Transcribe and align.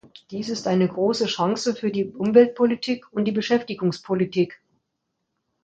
Dies 0.31 0.49
ist 0.49 0.65
eine 0.65 0.87
große 0.87 1.27
Chance 1.27 1.75
für 1.75 1.91
die 1.91 2.09
Umweltpolitik 2.09 3.05
und 3.13 3.25
die 3.25 3.31
Beschäftigungspolitik. 3.31 4.59